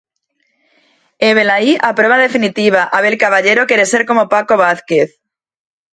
[1.27, 5.09] E velaí a proba definitiva: Abel Caballero quere ser como Paco Vázquez.